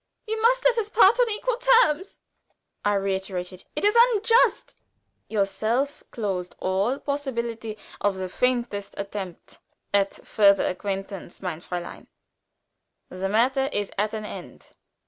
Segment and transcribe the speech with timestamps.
[0.25, 2.21] "You must let us part on equal terms,"
[2.83, 3.65] I reiterated.
[3.75, 4.75] "It is unjust"
[5.29, 9.59] "Yourself closed all possibility of the faintest attempt
[9.93, 12.07] at further acquaintance, mein Fräulein.
[13.09, 14.69] The matter is at an end."